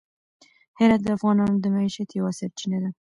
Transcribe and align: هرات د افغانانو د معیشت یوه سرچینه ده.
هرات 0.79 1.01
د 1.03 1.07
افغانانو 1.17 1.55
د 1.59 1.65
معیشت 1.75 2.09
یوه 2.19 2.31
سرچینه 2.39 2.77
ده. 2.83 2.89